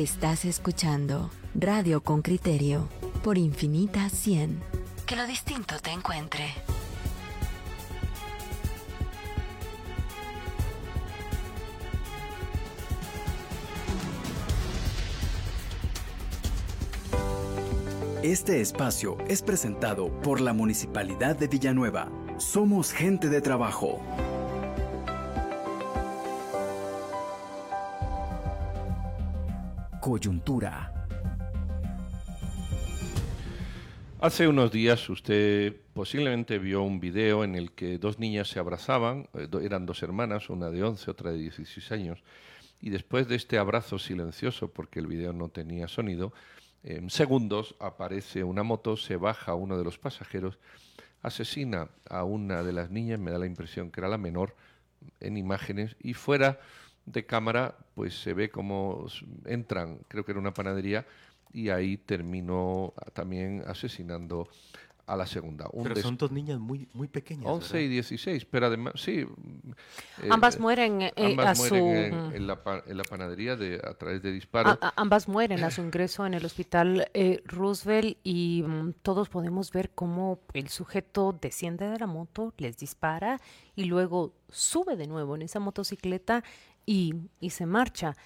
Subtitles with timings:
[0.00, 2.88] Estás escuchando Radio con Criterio
[3.22, 4.58] por Infinita 100.
[5.04, 6.46] Que lo distinto te encuentre.
[18.22, 22.10] Este espacio es presentado por la Municipalidad de Villanueva.
[22.38, 24.00] Somos gente de trabajo.
[30.10, 31.06] Coyuntura.
[34.20, 39.28] Hace unos días usted posiblemente vio un video en el que dos niñas se abrazaban,
[39.34, 42.24] eh, eran dos hermanas, una de 11, otra de 16 años,
[42.80, 46.32] y después de este abrazo silencioso, porque el video no tenía sonido,
[46.82, 50.58] en segundos aparece una moto, se baja uno de los pasajeros,
[51.22, 54.56] asesina a una de las niñas, me da la impresión que era la menor
[55.20, 56.58] en imágenes, y fuera
[57.06, 59.06] de cámara, pues se ve cómo
[59.44, 61.06] entran, creo que era una panadería,
[61.52, 64.48] y ahí terminó también asesinando
[65.10, 65.68] a la segunda.
[65.82, 67.44] pero son dos niñas muy, muy pequeñas.
[67.44, 69.26] 11 y 16, pero además, sí.
[70.22, 72.54] Eh, ambas mueren, eh, ambas mueren en, la,
[73.04, 74.78] panadería de, a través de disparos.
[74.94, 79.90] ambas mueren a su ingreso en el hospital eh, Roosevelt y mm, todos podemos ver
[79.90, 83.40] cómo el sujeto desciende de la moto, les dispara
[83.74, 86.44] y luego sube de nuevo en esa motocicleta
[86.86, 87.14] y,
[87.50, 88.16] se marcha.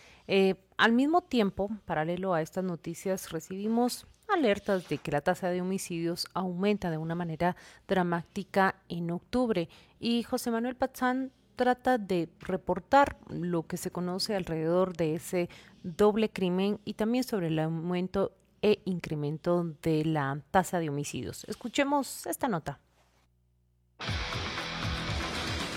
[0.77, 6.27] al mismo tiempo, paralelo a estas noticias, recibimos alertas de que la tasa de homicidios
[6.35, 9.69] aumenta de una manera dramática en octubre.
[10.01, 15.49] Y José Manuel Pazán trata de reportar lo que se conoce alrededor de ese
[15.83, 18.33] doble crimen y también sobre el aumento
[18.63, 21.45] e incremento de la tasa de homicidios.
[21.45, 22.81] Escuchemos esta nota.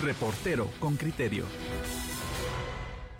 [0.02, 1.44] Reportero con criterio.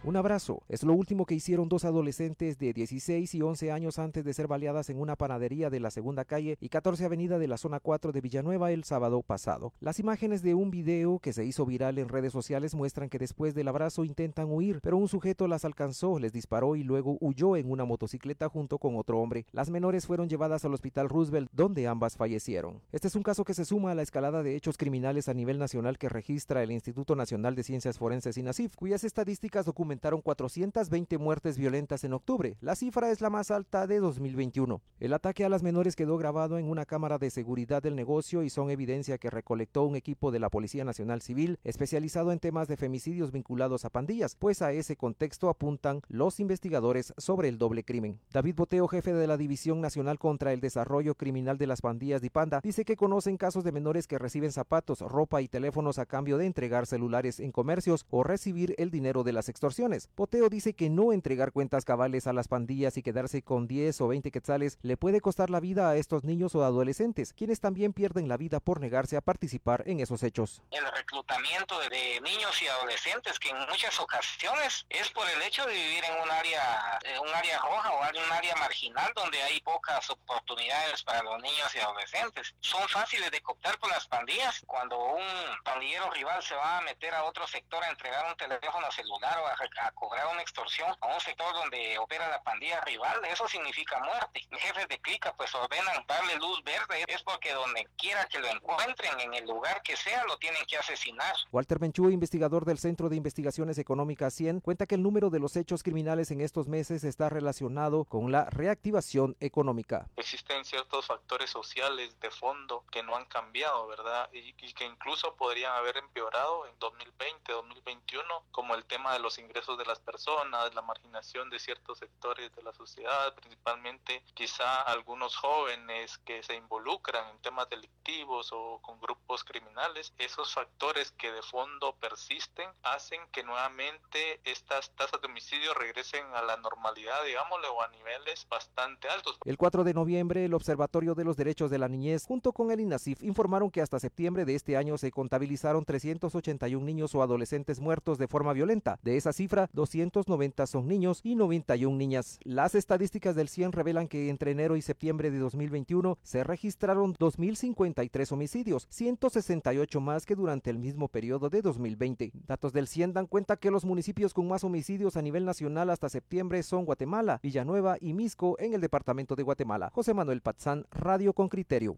[0.05, 4.25] Un abrazo es lo último que hicieron dos adolescentes de 16 y 11 años antes
[4.25, 7.57] de ser baleadas en una panadería de la segunda calle y 14 avenida de la
[7.57, 9.73] zona 4 de Villanueva el sábado pasado.
[9.81, 13.57] Las imágenes de un video que se hizo viral en redes sociales muestran que después
[13.57, 17.69] del abrazo intentan huir, pero un sujeto las alcanzó, les disparó y luego huyó en
[17.69, 19.47] una motocicleta junto con otro hombre.
[19.51, 22.83] Las menores fueron llevadas al hospital Roosevelt donde ambas fallecieron.
[22.93, 25.59] Este es un caso que se suma a la escalada de hechos criminales a nivel
[25.59, 31.17] nacional que registra el Instituto Nacional de Ciencias Forenses INACIF, cuyas estadísticas documentan documentaron 420
[31.17, 32.59] muertes violentas en octubre.
[32.61, 34.83] La cifra es la más alta de 2021.
[35.01, 38.51] El ataque a las menores quedó grabado en una cámara de seguridad del negocio y
[38.51, 42.77] son evidencia que recolectó un equipo de la Policía Nacional Civil especializado en temas de
[42.77, 48.21] femicidios vinculados a pandillas, pues a ese contexto apuntan los investigadores sobre el doble crimen.
[48.31, 52.29] David Boteo, jefe de la División Nacional contra el Desarrollo Criminal de las Pandillas de
[52.29, 56.37] Panda, dice que conocen casos de menores que reciben zapatos, ropa y teléfonos a cambio
[56.37, 59.78] de entregar celulares en comercios o recibir el dinero de las extorsiones
[60.17, 64.09] Poteo dice que no entregar cuentas cabales a las pandillas y quedarse con 10 o
[64.09, 68.29] 20 quetzales le puede costar la vida a estos niños o adolescentes, quienes también pierden
[68.29, 70.63] la vida por negarse a participar en esos hechos.
[70.73, 75.75] El reclutamiento de niños y adolescentes que en muchas ocasiones es por el hecho de
[75.75, 81.05] vivir en un área, un área roja o un área marginal donde hay pocas oportunidades
[81.05, 82.53] para los niños y adolescentes.
[82.61, 87.15] Son fáciles de cooptar por las pandillas cuando un pandillero rival se va a meter
[87.15, 91.07] a otro sector a entregar un teléfono celular o a a cobrar una extorsión a
[91.07, 94.47] un sector donde opera la pandilla rival, eso significa muerte.
[94.51, 98.49] Los jefes de clica pues ordenan darle luz verde, es porque donde quiera que lo
[98.49, 101.35] encuentren, en el lugar que sea, lo tienen que asesinar.
[101.53, 105.57] Walter Benchú, investigador del Centro de Investigaciones Económicas 100, cuenta que el número de los
[105.57, 110.09] hechos criminales en estos meses está relacionado con la reactivación económica.
[110.17, 114.29] Existen ciertos factores sociales de fondo que no han cambiado, ¿verdad?
[114.33, 119.39] Y, y que incluso podrían haber empeorado en 2020, 2021, como el tema de los
[119.39, 125.37] ingresos de las personas, la marginación de ciertos sectores de la sociedad, principalmente quizá algunos
[125.37, 131.43] jóvenes que se involucran en temas delictivos o con grupos criminales, esos factores que de
[131.43, 137.83] fondo persisten hacen que nuevamente estas tasas de homicidio regresen a la normalidad, digámosle, o
[137.83, 139.39] a niveles bastante altos.
[139.45, 142.81] El 4 de noviembre, el Observatorio de los Derechos de la Niñez, junto con el
[142.81, 148.19] INASIF, informaron que hasta septiembre de este año se contabilizaron 381 niños o adolescentes muertos
[148.19, 148.99] de forma violenta.
[149.03, 149.17] De
[149.49, 152.39] esas 290 son niños y 91 niñas.
[152.45, 158.33] Las estadísticas del CIEN revelan que entre enero y septiembre de 2021 se registraron 2.053
[158.33, 162.33] homicidios, 168 más que durante el mismo periodo de 2020.
[162.47, 166.09] Datos del CIEN dan cuenta que los municipios con más homicidios a nivel nacional hasta
[166.09, 169.91] septiembre son Guatemala, Villanueva y Misco en el departamento de Guatemala.
[169.95, 171.97] José Manuel Patzán, Radio con Criterio.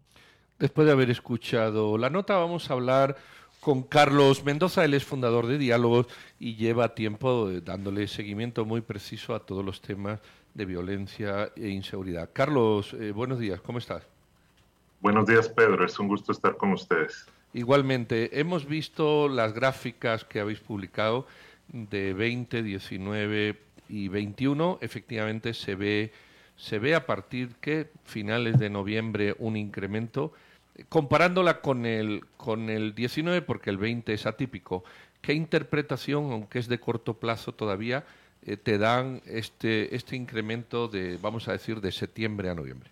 [0.61, 3.17] Después de haber escuchado la nota, vamos a hablar
[3.61, 6.07] con Carlos Mendoza, él es fundador de Diálogos
[6.39, 10.19] y lleva tiempo dándole seguimiento muy preciso a todos los temas
[10.55, 12.31] de violencia e inseguridad.
[12.33, 14.03] Carlos, eh, buenos días, ¿cómo estás?
[14.99, 17.27] Buenos días, Pedro, es un gusto estar con ustedes.
[17.53, 21.27] Igualmente, hemos visto las gráficas que habéis publicado
[21.67, 23.59] de 20, 19
[23.89, 24.79] y 21.
[24.81, 26.11] Efectivamente, se ve,
[26.55, 30.33] se ve a partir que finales de noviembre un incremento
[30.89, 34.83] comparándola con el, con el 19, porque el 20 es atípico,
[35.21, 38.05] ¿qué interpretación, aunque es de corto plazo todavía,
[38.43, 42.89] eh, te dan este, este incremento de, vamos a decir, de septiembre a noviembre?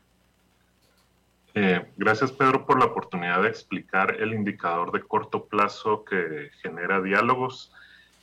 [1.56, 7.02] Eh, gracias, Pedro, por la oportunidad de explicar el indicador de corto plazo que genera
[7.02, 7.74] diálogos.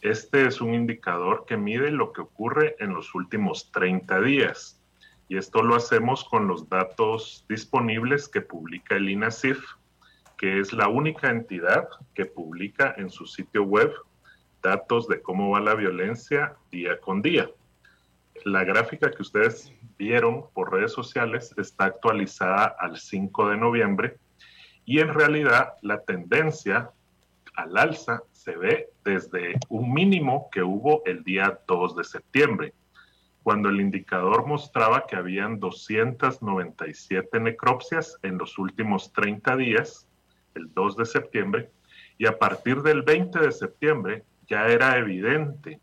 [0.00, 4.75] Este es un indicador que mide lo que ocurre en los últimos 30 días
[5.28, 9.58] y esto lo hacemos con los datos disponibles que publica el INASIF,
[10.38, 13.92] que es la única entidad que publica en su sitio web
[14.62, 17.50] datos de cómo va la violencia día con día.
[18.44, 24.18] La gráfica que ustedes vieron por redes sociales está actualizada al 5 de noviembre
[24.84, 26.90] y en realidad la tendencia
[27.54, 32.74] al alza se ve desde un mínimo que hubo el día 2 de septiembre
[33.46, 40.08] cuando el indicador mostraba que habían 297 necropsias en los últimos 30 días,
[40.56, 41.70] el 2 de septiembre,
[42.18, 45.78] y a partir del 20 de septiembre ya era evidente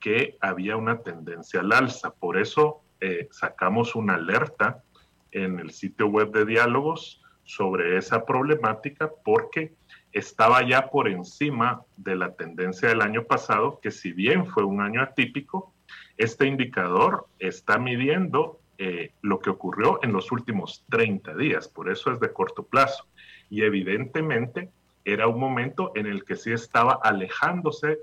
[0.00, 2.10] que había una tendencia al alza.
[2.10, 4.82] Por eso eh, sacamos una alerta
[5.30, 9.72] en el sitio web de diálogos sobre esa problemática porque
[10.10, 14.80] estaba ya por encima de la tendencia del año pasado, que si bien fue un
[14.80, 15.72] año atípico,
[16.18, 22.12] este indicador está midiendo eh, lo que ocurrió en los últimos 30 días, por eso
[22.12, 23.06] es de corto plazo.
[23.50, 24.70] Y evidentemente
[25.04, 27.98] era un momento en el que sí estaba alejándose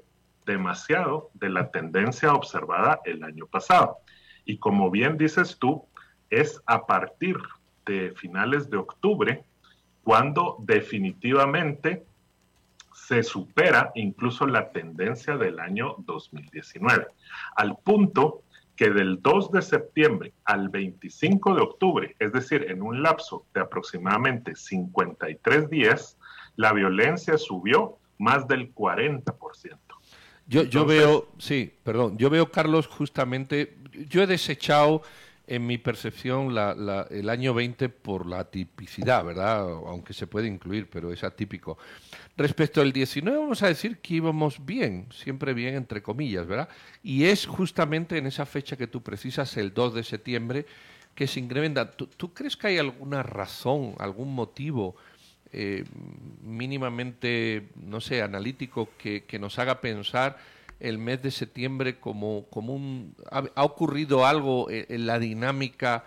[0.45, 3.97] demasiado de la tendencia observada el año pasado.
[4.45, 5.85] Y como bien dices tú,
[6.29, 7.37] es a partir
[7.85, 9.43] de finales de octubre
[10.03, 12.05] cuando definitivamente
[12.95, 17.07] se supera incluso la tendencia del año 2019,
[17.57, 18.43] al punto
[18.77, 23.61] que del 2 de septiembre al 25 de octubre, es decir, en un lapso de
[23.61, 26.17] aproximadamente 53 días,
[26.55, 29.77] la violencia subió más del 40%.
[30.47, 33.77] Yo, yo veo, sí, perdón, yo veo, Carlos, justamente,
[34.09, 35.01] yo he desechado
[35.47, 39.61] en mi percepción la, el año 20 por la tipicidad, ¿verdad?
[39.61, 41.77] Aunque se puede incluir, pero es atípico.
[42.35, 46.69] Respecto al 19, vamos a decir que íbamos bien, siempre bien entre comillas, ¿verdad?
[47.03, 50.65] Y es justamente en esa fecha que tú precisas, el 2 de septiembre,
[51.13, 51.91] que se incrementa.
[51.91, 54.95] ¿Tú, crees que hay alguna razón, algún motivo
[55.51, 55.85] eh,
[56.41, 60.37] mínimamente, no sé, analítico que nos haga pensar
[60.79, 63.15] el mes de septiembre como, como un...
[63.31, 66.05] ¿Ha, ocurrido algo en, la dinámica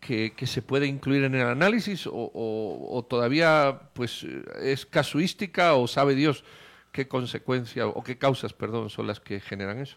[0.00, 4.24] que, se puede incluir en el análisis o, todavía pues
[4.60, 6.44] es casuística o sabe Dios
[6.90, 9.96] qué consecuencias o qué causas, perdón, son las que generan eso?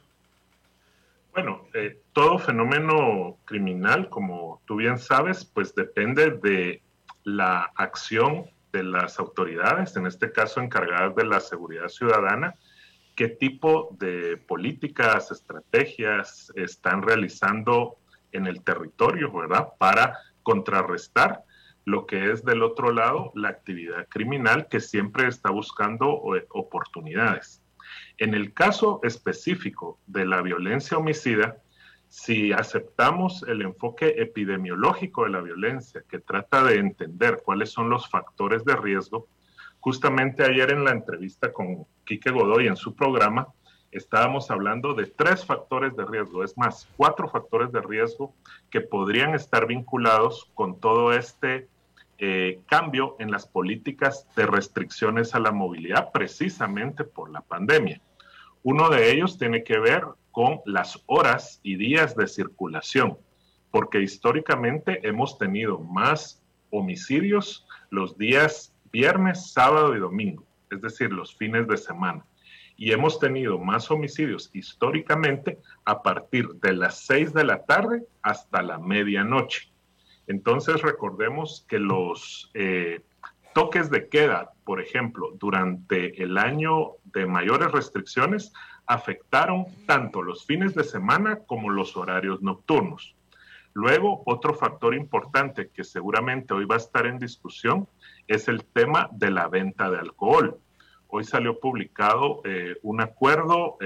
[1.33, 6.81] Bueno, eh, todo fenómeno criminal, como tú bien sabes, pues depende de
[7.25, 12.56] la acción de las autoridades, en este caso encargadas de la seguridad ciudadana,
[13.15, 17.98] qué tipo de políticas, estrategias están realizando
[18.31, 19.69] en el territorio, ¿verdad?
[19.77, 21.43] Para contrarrestar
[21.86, 27.62] lo que es del otro lado la actividad criminal que siempre está buscando eh, oportunidades.
[28.17, 31.57] En el caso específico de la violencia homicida,
[32.10, 38.10] si aceptamos el enfoque epidemiológico de la violencia, que trata de entender cuáles son los
[38.10, 39.27] factores de riesgo,
[39.86, 43.47] Justamente ayer en la entrevista con Quique Godoy en su programa,
[43.91, 48.33] estábamos hablando de tres factores de riesgo, es más, cuatro factores de riesgo
[48.69, 51.67] que podrían estar vinculados con todo este
[52.17, 58.01] eh, cambio en las políticas de restricciones a la movilidad precisamente por la pandemia.
[58.63, 63.17] Uno de ellos tiene que ver con las horas y días de circulación,
[63.71, 70.45] porque históricamente hemos tenido más homicidios los días viernes, sábado y domingo,
[70.75, 72.25] es decir, los fines de semana.
[72.77, 78.62] Y hemos tenido más homicidios históricamente a partir de las 6 de la tarde hasta
[78.62, 79.72] la medianoche.
[80.27, 83.01] Entonces recordemos que los eh,
[83.53, 88.51] toques de queda, por ejemplo, durante el año de mayores restricciones,
[88.88, 93.15] afectaron tanto los fines de semana como los horarios nocturnos.
[93.74, 97.88] Luego, otro factor importante que seguramente hoy va a estar en discusión
[98.27, 100.58] es el tema de la venta de alcohol.
[101.15, 103.77] Hoy salió publicado eh, un acuerdo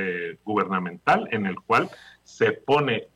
[0.44, 1.90] gubernamental en el cual
[2.24, 3.08] se pone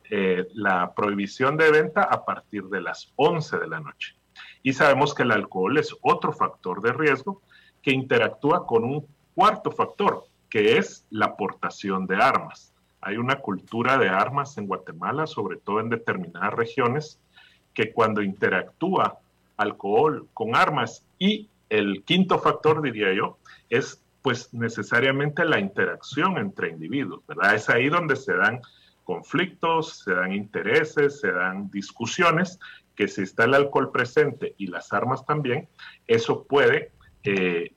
[0.54, 4.14] la prohibición de venta a partir de las 11 de la noche.
[4.62, 7.42] Y sabemos que el alcohol es otro factor de riesgo
[7.82, 12.72] que interactúa con un cuarto factor, que es la aportación de armas.
[13.00, 17.20] Hay una cultura de armas en Guatemala, sobre todo en determinadas regiones,
[17.74, 19.18] que cuando interactúa
[19.56, 23.36] alcohol con armas y el quinto factor, diría yo,
[23.68, 27.56] es pues necesariamente la interacción entre individuos, ¿verdad?
[27.56, 28.62] Es ahí donde se dan
[29.04, 32.58] conflictos, se dan intereses, se dan discusiones,
[32.96, 35.68] que si está el alcohol presente y las armas también,
[36.06, 36.90] eso puede
[37.22, 37.74] eh,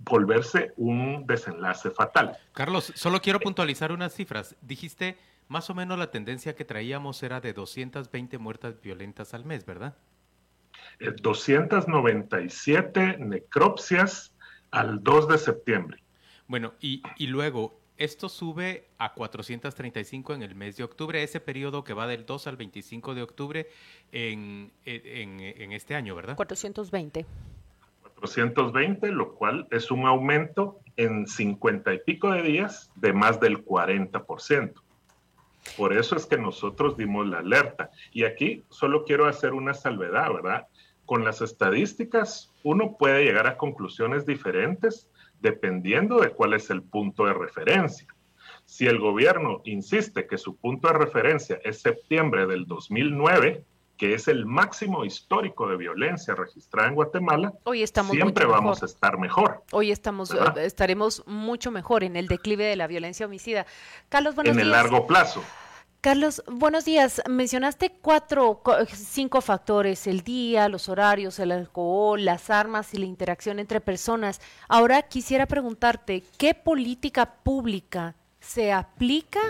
[0.00, 2.36] volverse un desenlace fatal.
[2.54, 4.56] Carlos, solo quiero puntualizar unas cifras.
[4.60, 5.16] Dijiste,
[5.46, 9.96] más o menos la tendencia que traíamos era de 220 muertas violentas al mes, ¿verdad?
[11.22, 14.34] 297 eh, necropsias
[14.70, 16.02] al 2 de septiembre.
[16.46, 21.84] Bueno, y, y, luego, esto sube a 435 en el mes de octubre, ese periodo
[21.84, 23.68] que va del 2 al 25 de octubre
[24.12, 26.36] en, en, en este año, ¿verdad?
[26.36, 27.26] 420.
[28.20, 33.64] 420, lo cual es un aumento en 50 y pico de días de más del
[33.64, 34.72] 40%.
[35.76, 37.90] Por eso es que nosotros dimos la alerta.
[38.12, 40.66] Y aquí solo quiero hacer una salvedad, ¿verdad?
[41.08, 45.08] Con las estadísticas uno puede llegar a conclusiones diferentes
[45.40, 48.06] dependiendo de cuál es el punto de referencia.
[48.66, 53.64] Si el gobierno insiste que su punto de referencia es septiembre del 2009,
[53.96, 58.84] que es el máximo histórico de violencia registrada en Guatemala, Hoy estamos siempre vamos a
[58.84, 59.62] estar mejor.
[59.72, 63.64] Hoy estamos, estaremos mucho mejor en el declive de la violencia homicida.
[64.10, 65.42] Carlos, buenos En el largo plazo.
[66.00, 67.20] Carlos, buenos días.
[67.28, 73.58] Mencionaste cuatro, cinco factores, el día, los horarios, el alcohol, las armas y la interacción
[73.58, 74.40] entre personas.
[74.68, 79.40] Ahora quisiera preguntarte, ¿qué política pública se aplica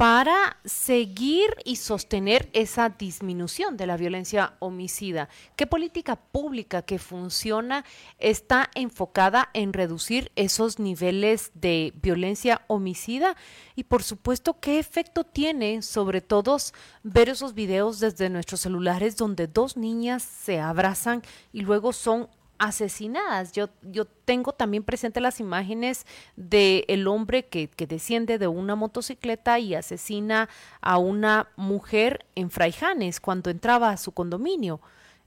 [0.00, 5.28] para seguir y sostener esa disminución de la violencia homicida?
[5.56, 7.84] ¿Qué política pública que funciona
[8.18, 13.36] está enfocada en reducir esos niveles de violencia homicida?
[13.76, 19.48] Y por supuesto, ¿qué efecto tiene sobre todos ver esos videos desde nuestros celulares donde
[19.48, 21.20] dos niñas se abrazan
[21.52, 22.30] y luego son
[22.60, 23.52] asesinadas.
[23.52, 28.76] Yo, yo tengo también presente las imágenes del el hombre que, que, desciende de una
[28.76, 30.48] motocicleta y asesina
[30.80, 34.80] a una mujer en Fraijanes cuando entraba a su condominio.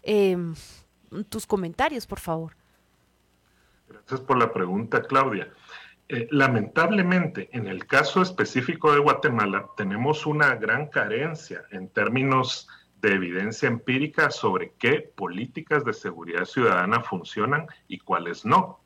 [0.04, 0.54] Em,
[1.30, 2.56] tus comentarios, por favor.
[3.90, 5.52] Gracias por la pregunta, Claudia.
[6.10, 12.68] Eh, lamentablemente, en el caso específico de Guatemala, tenemos una gran carencia en términos
[13.04, 18.80] de evidencia empírica sobre qué políticas de seguridad ciudadana funcionan y cuáles no.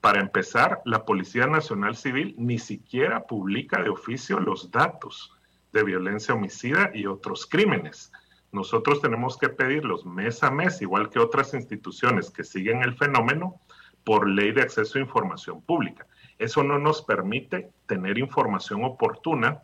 [0.00, 5.36] Para empezar, la Policía Nacional Civil ni siquiera publica de oficio los datos
[5.72, 8.12] de violencia homicida y otros crímenes.
[8.52, 13.60] Nosotros tenemos que pedirlos mes a mes, igual que otras instituciones que siguen el fenómeno,
[14.04, 16.06] por ley de acceso a información pública.
[16.38, 19.62] Eso no nos permite tener información oportuna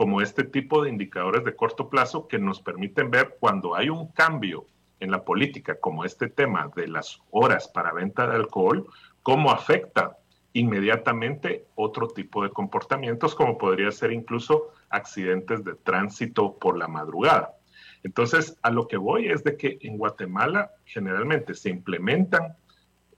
[0.00, 4.06] como este tipo de indicadores de corto plazo que nos permiten ver cuando hay un
[4.12, 4.64] cambio
[4.98, 8.86] en la política, como este tema de las horas para venta de alcohol,
[9.22, 10.16] cómo afecta
[10.54, 17.56] inmediatamente otro tipo de comportamientos, como podría ser incluso accidentes de tránsito por la madrugada.
[18.02, 22.56] Entonces, a lo que voy es de que en Guatemala generalmente se implementan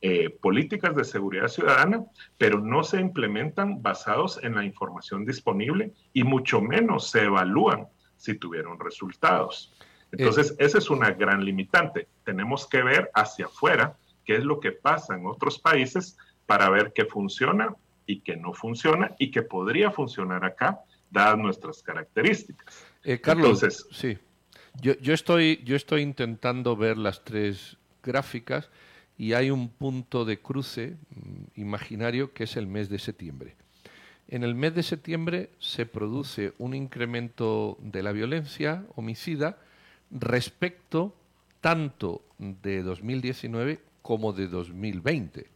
[0.05, 2.05] eh, políticas de seguridad ciudadana,
[2.37, 8.35] pero no se implementan basados en la información disponible y mucho menos se evalúan si
[8.35, 9.73] tuvieron resultados.
[10.11, 10.65] Entonces, eh.
[10.65, 12.09] esa es una gran limitante.
[12.25, 16.93] Tenemos que ver hacia afuera qué es lo que pasa en otros países para ver
[16.93, 17.73] qué funciona
[18.05, 20.81] y qué no funciona y qué podría funcionar acá,
[21.13, 22.87] dadas nuestras características.
[23.05, 24.19] Eh, Carlos, sí.
[24.81, 28.69] Yo, yo, estoy, yo estoy intentando ver las tres gráficas
[29.19, 33.57] y hay un punto de cruce mm, imaginario que es el mes de septiembre.
[34.29, 39.59] En el mes de septiembre se produce un incremento de la violencia homicida
[40.11, 41.15] respecto
[41.61, 45.47] tanto de 2019 como de 2020.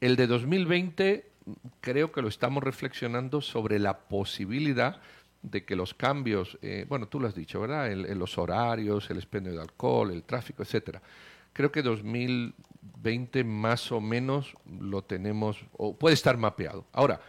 [0.00, 5.00] El de 2020 mm, creo que lo estamos reflexionando sobre la posibilidad
[5.42, 7.90] de que los cambios, eh, bueno, tú lo has dicho, ¿verdad?
[7.92, 11.00] En, los horarios, el expendio de alcohol, el tráfico, etcétera.
[11.52, 12.54] Creo que 2000,
[13.02, 16.84] 20 más o menos lo tenemos, o puede estar mapeado.
[16.92, 17.20] Ahora,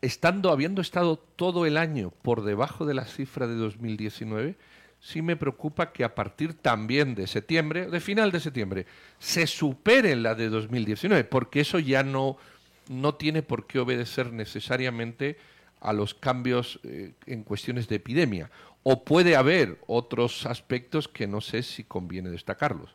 [0.00, 4.56] estando, habiendo estado todo el año por debajo de la cifra de 2019,
[5.00, 8.86] sí me preocupa que a partir también de septiembre, de final de septiembre,
[9.18, 12.36] se supere la de 2019, porque eso ya no,
[12.88, 15.38] no tiene por qué obedecer necesariamente
[15.80, 18.50] a los cambios eh, en cuestiones de epidemia.
[18.82, 22.94] ¿O puede haber otros aspectos que no sé si conviene destacarlos?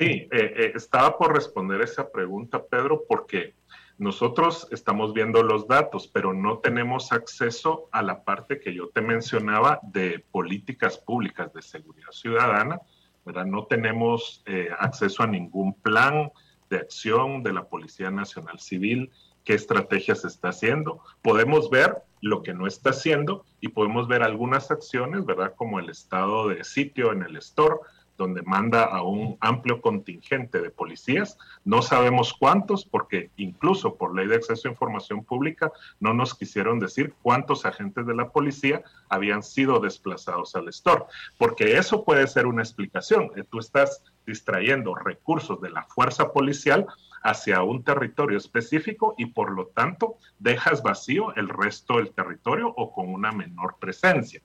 [0.00, 3.52] Sí, eh, eh, estaba por responder esa pregunta, Pedro, porque
[3.98, 9.02] nosotros estamos viendo los datos, pero no tenemos acceso a la parte que yo te
[9.02, 12.80] mencionaba de políticas públicas de seguridad ciudadana,
[13.26, 13.44] ¿verdad?
[13.44, 14.42] No tenemos
[14.78, 16.32] acceso a ningún plan
[16.70, 19.10] de acción de la Policía Nacional Civil,
[19.44, 21.02] qué estrategias está haciendo.
[21.20, 25.52] Podemos ver lo que no está haciendo y podemos ver algunas acciones, ¿verdad?
[25.56, 27.76] Como el estado de sitio en el store,
[28.20, 31.38] donde manda a un amplio contingente de policías.
[31.64, 36.78] No sabemos cuántos, porque incluso por ley de acceso a información pública no nos quisieron
[36.78, 41.04] decir cuántos agentes de la policía habían sido desplazados al store,
[41.38, 43.30] porque eso puede ser una explicación.
[43.50, 46.86] Tú estás distrayendo recursos de la fuerza policial
[47.22, 52.92] hacia un territorio específico y por lo tanto dejas vacío el resto del territorio o
[52.92, 54.42] con una menor presencia.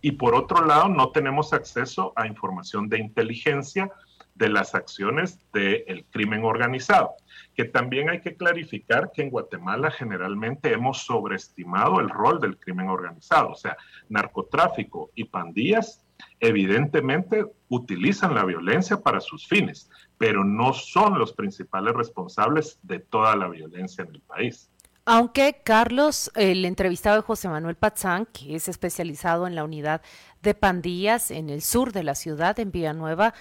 [0.00, 3.90] Y por otro lado, no tenemos acceso a información de inteligencia
[4.34, 7.14] de las acciones del crimen organizado,
[7.54, 12.88] que también hay que clarificar que en Guatemala generalmente hemos sobreestimado el rol del crimen
[12.88, 13.76] organizado, o sea,
[14.08, 16.04] narcotráfico y pandillas
[16.40, 23.34] evidentemente utilizan la violencia para sus fines, pero no son los principales responsables de toda
[23.36, 24.70] la violencia en el país.
[25.10, 30.02] Aunque Carlos, el entrevistado de José Manuel Pazán, que es especializado en la unidad
[30.42, 33.32] de pandillas en el sur de la ciudad, en Villanueva,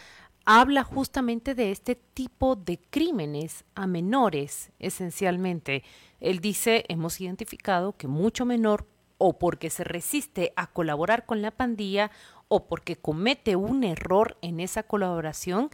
[0.45, 5.83] habla justamente de este tipo de crímenes a menores, esencialmente.
[6.21, 11.51] Él dice, hemos identificado que mucho menor o porque se resiste a colaborar con la
[11.51, 12.12] pandilla
[12.47, 15.69] o porque comete un error en esa colaboración,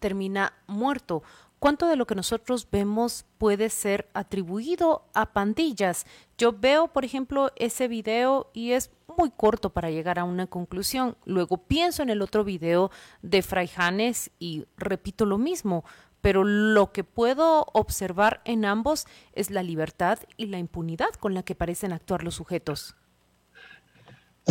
[0.00, 1.22] termina muerto.
[1.66, 6.06] ¿Cuánto de lo que nosotros vemos puede ser atribuido a pandillas?
[6.38, 11.16] Yo veo, por ejemplo, ese video y es muy corto para llegar a una conclusión.
[11.24, 15.84] Luego pienso en el otro video de Fraijanes y repito lo mismo,
[16.20, 21.42] pero lo que puedo observar en ambos es la libertad y la impunidad con la
[21.42, 22.94] que parecen actuar los sujetos.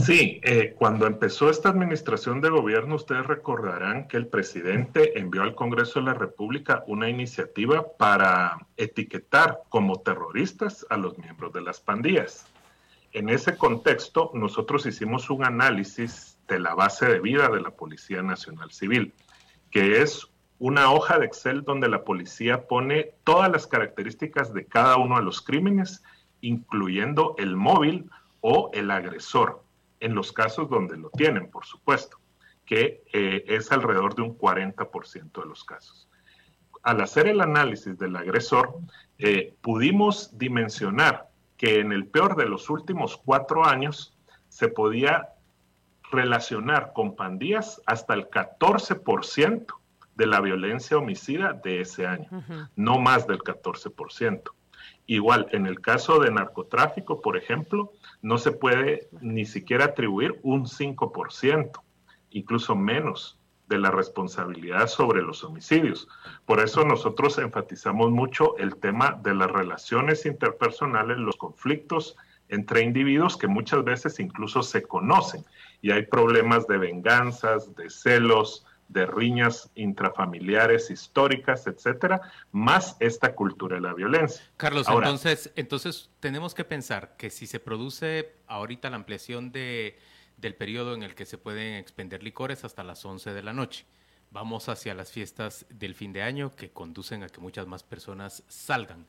[0.03, 5.55] Sí, eh, cuando empezó esta administración de gobierno, ustedes recordarán que el presidente envió al
[5.55, 11.79] Congreso de la República una iniciativa para etiquetar como terroristas a los miembros de las
[11.79, 12.45] pandillas.
[13.13, 18.21] En ese contexto, nosotros hicimos un análisis de la base de vida de la Policía
[18.21, 19.13] Nacional Civil,
[19.71, 20.27] que es
[20.59, 25.23] una hoja de Excel donde la policía pone todas las características de cada uno de
[25.23, 26.03] los crímenes,
[26.41, 28.09] incluyendo el móvil
[28.41, 29.64] o el agresor
[30.05, 32.19] en los casos donde lo tienen, por supuesto,
[32.63, 36.07] que eh, es alrededor de un 40% de los casos.
[36.83, 38.77] Al hacer el análisis del agresor,
[39.17, 44.15] eh, pudimos dimensionar que en el peor de los últimos cuatro años
[44.47, 45.29] se podía
[46.11, 49.65] relacionar con pandillas hasta el 14%
[50.13, 52.29] de la violencia homicida de ese año,
[52.75, 54.51] no más del 14%.
[55.07, 57.91] Igual, en el caso de narcotráfico, por ejemplo,
[58.21, 61.71] no se puede ni siquiera atribuir un 5%,
[62.31, 66.07] incluso menos de la responsabilidad sobre los homicidios.
[66.45, 72.15] Por eso nosotros enfatizamos mucho el tema de las relaciones interpersonales, los conflictos
[72.49, 75.43] entre individuos que muchas veces incluso se conocen
[75.81, 82.21] y hay problemas de venganzas, de celos, de riñas intrafamiliares históricas, etcétera,
[82.51, 84.43] más esta cultura de la violencia.
[84.57, 89.97] Carlos, entonces, entonces tenemos que pensar que si se produce ahorita la ampliación de,
[90.37, 93.85] del periodo en el que se pueden expender licores hasta las 11 de la noche,
[94.31, 98.43] vamos hacia las fiestas del fin de año que conducen a que muchas más personas
[98.47, 99.07] salgan.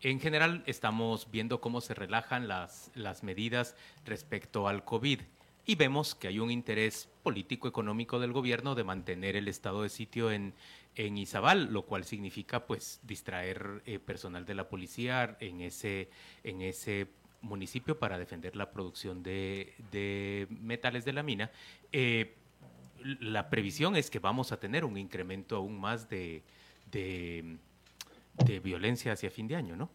[0.00, 5.20] En general, estamos viendo cómo se relajan las, las medidas respecto al COVID
[5.66, 10.30] y vemos que hay un interés político-económico del gobierno de mantener el estado de sitio
[10.30, 10.54] en,
[10.94, 16.10] en Izabal, lo cual significa pues distraer eh, personal de la policía en ese,
[16.42, 17.08] en ese
[17.40, 21.50] municipio para defender la producción de, de metales de la mina.
[21.92, 22.34] Eh,
[23.20, 26.42] la previsión es que vamos a tener un incremento aún más de,
[26.90, 27.56] de,
[28.44, 29.90] de violencia hacia fin de año, ¿no?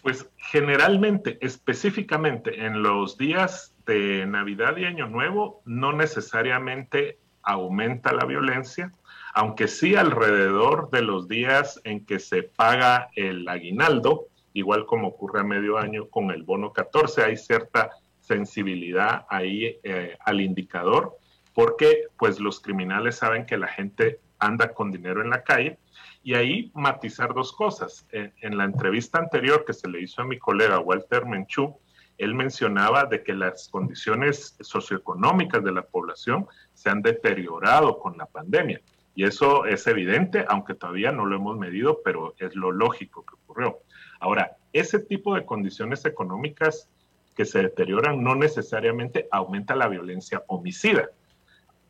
[0.00, 8.24] Pues generalmente, específicamente en los días de Navidad y Año Nuevo, no necesariamente aumenta la
[8.24, 8.92] violencia,
[9.34, 15.40] aunque sí alrededor de los días en que se paga el aguinaldo, igual como ocurre
[15.40, 17.90] a medio año con el bono 14, hay cierta
[18.20, 21.16] sensibilidad ahí eh, al indicador,
[21.54, 25.78] porque pues los criminales saben que la gente anda con dinero en la calle.
[26.24, 28.06] Y ahí matizar dos cosas.
[28.12, 31.76] En, la entrevista anterior que se le hizo a mi colega Walter Menchú,
[32.18, 38.26] él mencionaba de que las condiciones socioeconómicas de la población se han deteriorado con la
[38.26, 38.80] pandemia.
[39.14, 43.34] Y eso es evidente, aunque todavía no lo hemos medido, pero es lo lógico que
[43.34, 43.78] ocurrió.
[44.20, 46.88] Ahora, ese tipo de condiciones económicas
[47.34, 51.10] que se deterioran no necesariamente aumenta la violencia homicida.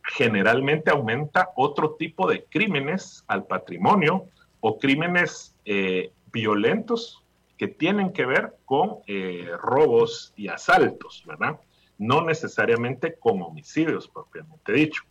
[0.04, 4.26] Generalmente aumenta otro tipo de crímenes al patrimonio
[4.60, 7.21] o crímenes eh, violentos
[7.62, 11.60] que tienen que ver con eh, robos y asaltos, ¿verdad?
[11.96, 15.04] No necesariamente con homicidios propiamente dicho.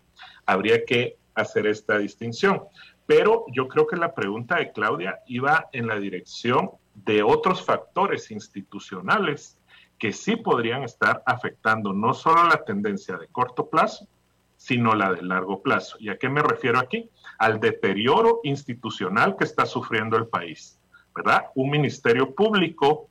[0.46, 2.64] Habría que hacer esta distinción.
[3.06, 8.32] Pero yo creo que la pregunta de Claudia iba en la dirección de otros factores
[8.32, 9.58] institucionales
[9.98, 14.10] que sí podrían estar afectando no solo la tendencia de corto plazo,
[14.58, 15.96] sino la de largo plazo.
[16.02, 17.10] ¿Y a qué me refiero aquí?
[17.38, 20.81] Al deterioro institucional que está sufriendo el país,
[21.16, 21.46] ¿verdad?
[21.56, 23.10] Un ministerio público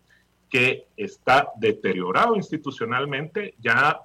[0.48, 4.00] que está deteriorado institucionalmente, ya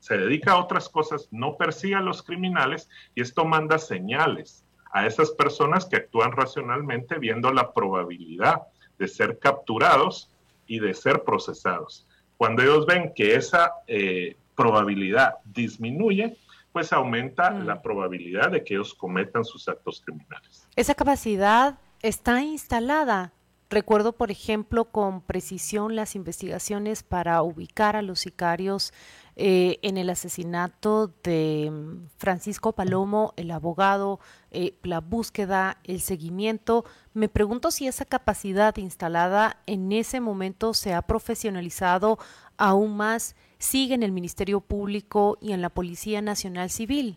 [0.00, 5.06] se dedica a otras cosas, no persigue a los criminales y esto manda señales a
[5.06, 8.62] esas personas que actúan racionalmente viendo la probabilidad
[8.98, 10.30] de ser capturados
[10.66, 12.06] y de ser procesados.
[12.36, 16.36] Cuando ellos ven que esa eh, probabilidad disminuye,
[16.72, 17.66] pues aumenta mm.
[17.66, 20.68] la probabilidad de que ellos cometan sus actos criminales.
[20.76, 23.32] Esa capacidad está instalada.
[23.70, 28.92] Recuerdo, por ejemplo, con precisión las investigaciones para ubicar a los sicarios
[29.36, 36.84] eh, en el asesinato de mm, Francisco Palomo, el abogado, eh, la búsqueda, el seguimiento.
[37.14, 42.18] Me pregunto si esa capacidad instalada en ese momento se ha profesionalizado
[42.58, 47.16] aún más, sigue en el Ministerio Público y en la Policía Nacional Civil.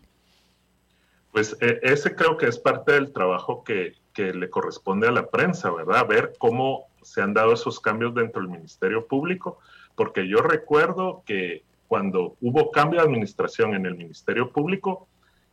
[1.30, 5.30] Pues e, ese creo que es parte del trabajo que, que le corresponde a la
[5.30, 6.08] prensa, ¿verdad?
[6.08, 9.60] Ver cómo se han dado esos cambios dentro del Ministerio Público,
[9.94, 15.06] porque yo recuerdo que cuando hubo cambio de administración en el Ministerio Público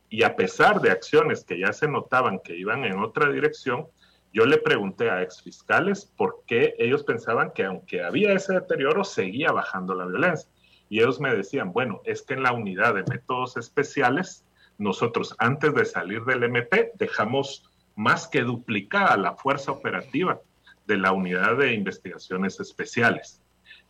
[0.09, 3.85] y a pesar de acciones que ya se notaban que iban en otra dirección,
[4.33, 9.51] yo le pregunté a exfiscales por qué ellos pensaban que aunque había ese deterioro, seguía
[9.51, 10.49] bajando la violencia.
[10.89, 14.43] Y ellos me decían, bueno, es que en la unidad de métodos especiales,
[14.79, 20.39] nosotros antes de salir del MP dejamos más que duplicada la fuerza operativa
[20.85, 23.41] de la unidad de investigaciones especiales.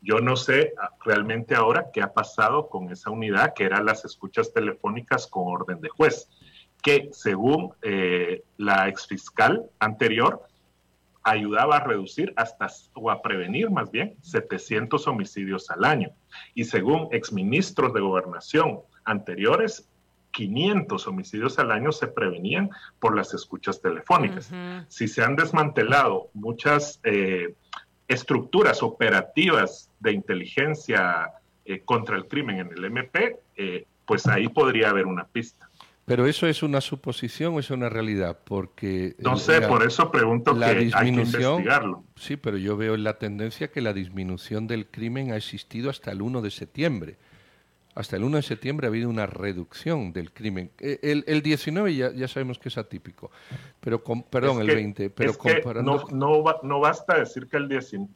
[0.01, 4.05] Yo no sé ah, realmente ahora qué ha pasado con esa unidad que era las
[4.05, 6.29] escuchas telefónicas con orden de juez,
[6.81, 10.43] que según eh, la exfiscal anterior
[11.23, 16.11] ayudaba a reducir hasta o a prevenir más bien 700 homicidios al año.
[16.53, 19.89] Y según exministros de gobernación anteriores,
[20.35, 22.69] 500 homicidios al año se prevenían
[22.99, 24.51] por las escuchas telefónicas.
[24.89, 27.55] Si se han desmantelado muchas eh,
[28.09, 31.31] estructuras operativas de inteligencia
[31.63, 35.69] eh, contra el crimen en el MP, eh, pues ahí podría haber una pista.
[36.03, 39.15] Pero eso es una suposición o es una realidad, porque...
[39.17, 42.03] No sé, por eso pregunto la que disminución, hay que investigarlo.
[42.17, 46.11] Sí, pero yo veo en la tendencia que la disminución del crimen ha existido hasta
[46.11, 47.17] el 1 de septiembre
[47.95, 50.69] hasta el 1 de septiembre ha habido una reducción del crimen.
[50.79, 53.31] E, el, el 19 ya, ya, sabemos que es atípico,
[53.79, 56.05] pero perdón, el 20, pero comparando...
[56.11, 57.69] No, no, no, basta decir que el,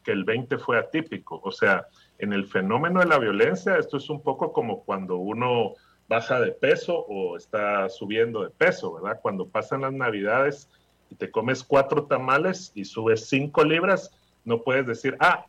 [0.04, 1.88] que el 20 fue atípico, o sea,
[2.18, 5.76] en el fenómeno de la violencia esto es un poco como cuando uno
[6.10, 9.20] baja de peso o está subiendo de peso, ¿verdad?
[9.22, 10.68] Cuando pasan las navidades
[11.10, 14.12] y te comes cuatro tamales y subes cinco libras,
[14.44, 15.46] no puedes decir, ah,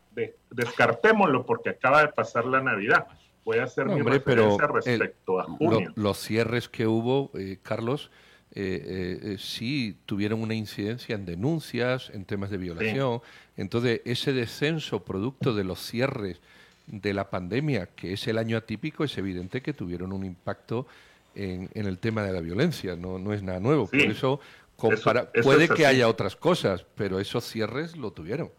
[0.51, 3.07] descartémoslo porque acaba de pasar la Navidad
[3.59, 5.93] a hacer mi referencia respecto a junio.
[5.97, 8.11] los cierres que hubo, eh, Carlos,
[8.53, 13.21] eh, eh, sí tuvieron una incidencia en denuncias, en temas de violación.
[13.57, 16.41] Entonces, ese descenso producto de los cierres
[16.87, 20.87] de la pandemia, que es el año atípico, es evidente que tuvieron un impacto
[21.35, 22.97] en, el tema de la violencia.
[22.97, 23.87] No, no es nada nuevo.
[23.87, 24.41] Por eso,
[25.43, 28.51] puede que haya otras cosas, pero esos cierres lo tuvieron.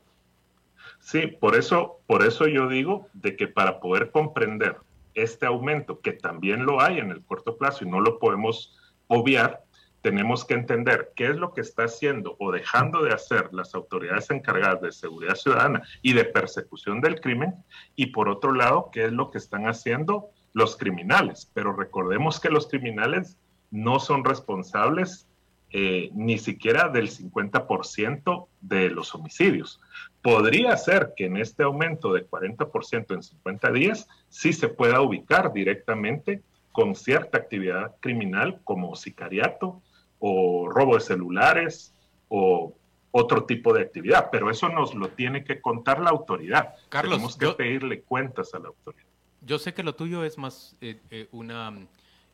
[1.01, 4.77] Sí, por eso, por eso yo digo de que para poder comprender
[5.13, 9.63] este aumento, que también lo hay en el corto plazo y no lo podemos obviar,
[10.01, 14.29] tenemos que entender qué es lo que está haciendo o dejando de hacer las autoridades
[14.31, 17.55] encargadas de seguridad ciudadana y de persecución del crimen,
[17.95, 21.51] y por otro lado, qué es lo que están haciendo los criminales.
[21.53, 23.37] Pero recordemos que los criminales
[23.69, 25.27] no son responsables
[25.73, 29.79] eh, ni siquiera del 50% de los homicidios.
[30.21, 35.53] Podría ser que en este aumento de 40% en 50 días sí se pueda ubicar
[35.53, 39.81] directamente con cierta actividad criminal como sicariato,
[40.21, 41.93] o robo de celulares
[42.29, 42.73] o
[43.09, 46.75] otro tipo de actividad, pero eso nos lo tiene que contar la autoridad.
[46.87, 49.07] Carlos, Tenemos que pedirle cuentas a la autoridad.
[49.41, 51.75] Yo sé que lo tuyo es más eh, eh, una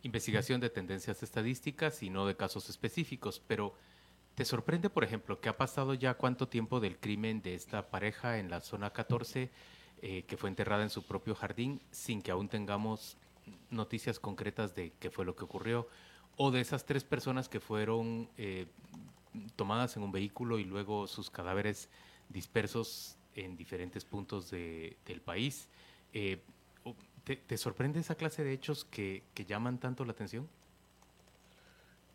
[0.08, 3.74] investigación de tendencias estadísticas y no de casos específicos, pero
[4.36, 8.40] ¿te sorprende, por ejemplo, que ha pasado ya cuánto tiempo del crimen de esta pareja
[8.40, 9.52] en la zona 14
[10.02, 13.18] eh, que fue enterrada en su propio jardín sin que aún tengamos
[13.70, 15.88] noticias concretas de qué fue lo que ocurrió?
[16.36, 18.30] O de esas tres personas que fueron
[19.56, 21.90] tomadas en un vehículo y luego sus cadáveres
[22.30, 25.70] dispersos en diferentes puntos de, del país.
[26.14, 26.42] Eh,
[27.36, 30.48] ¿te, sorprende esa clase de hechos que, que, llaman tanto la atención?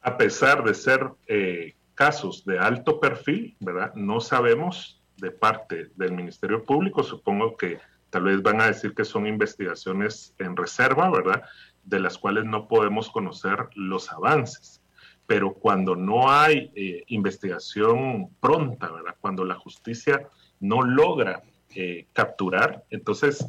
[0.00, 3.94] A pesar de ser eh, casos de alto perfil, ¿verdad?
[3.94, 7.78] No sabemos de parte del Ministerio Público, supongo que
[8.10, 11.42] tal vez van a decir que son investigaciones en reserva, ¿verdad?
[11.84, 14.82] De las cuales no podemos conocer los avances
[15.26, 19.16] pero cuando no hay eh, investigación pronta, ¿verdad?
[19.20, 20.28] cuando la justicia
[20.60, 21.42] no logra
[21.74, 23.46] eh, capturar, entonces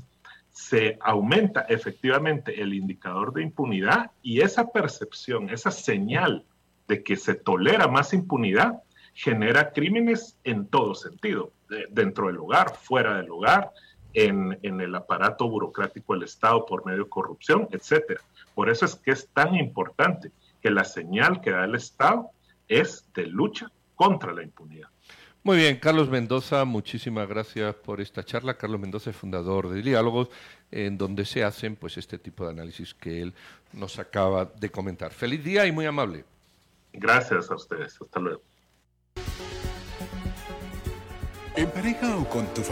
[0.54, 6.46] se aumenta efectivamente el indicador de impunidad y esa percepción, esa señal
[6.88, 8.84] de que se tolera más impunidad,
[9.16, 11.52] genera crímenes en todo sentido,
[11.90, 13.72] dentro del hogar, fuera del hogar,
[14.14, 18.20] en, en, el aparato burocrático del Estado por medio de corrupción, etc.
[18.54, 22.30] Por eso es que es tan importante que la señal que da el Estado
[22.68, 24.93] es de lucha contra la impunidad.
[25.46, 28.54] Muy bien, Carlos Mendoza, muchísimas gracias por esta charla.
[28.54, 30.30] Carlos Mendoza es fundador de Diálogos,
[30.72, 33.34] en donde se hacen pues este tipo de análisis que él
[33.74, 35.12] nos acaba de comentar.
[35.12, 36.24] Feliz día y muy amable.
[36.94, 38.00] Gracias a ustedes.
[38.02, 38.42] Hasta luego.
[41.58, 42.72] En pareja o con tu familia.